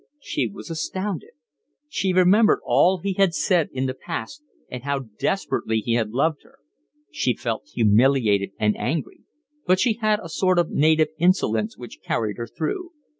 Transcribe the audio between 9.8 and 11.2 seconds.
had a sort of native